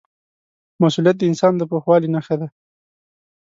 [0.81, 2.47] مسؤلیت د انسان د پوخوالي نښه ده.